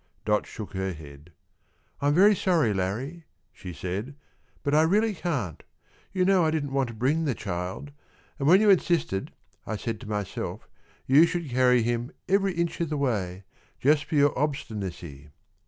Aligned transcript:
Dot 0.25 0.47
shook 0.47 0.73
her 0.73 0.93
head. 0.93 1.31
"I'm 2.01 2.15
very 2.15 2.35
sorry, 2.35 2.73
Larrie," 2.73 3.25
she 3.53 3.71
said, 3.71 4.15
"but 4.63 4.73
I 4.73 4.81
really 4.81 5.13
can't. 5.13 5.61
You 6.11 6.25
know 6.25 6.43
I 6.43 6.49
didn't 6.49 6.71
want 6.73 6.87
to 6.87 6.95
bring 6.95 7.25
the 7.25 7.35
child, 7.35 7.91
and 8.39 8.47
when 8.47 8.61
you 8.61 8.71
insisted, 8.71 9.31
I 9.67 9.77
said 9.77 9.99
to 10.01 10.09
myself, 10.09 10.67
you 11.05 11.27
should 11.27 11.51
carry 11.51 11.83
him 11.83 12.11
every 12.27 12.53
inch 12.53 12.81
of 12.81 12.89
the 12.89 12.97
way, 12.97 13.43
just 13.79 14.05
for 14.05 14.15
your 14.15 14.35
obstinacy." 14.35 15.29